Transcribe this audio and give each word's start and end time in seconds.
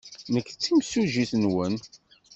Nekk 0.33 0.47
d 0.53 0.57
timsujjit-nwen. 0.61 1.75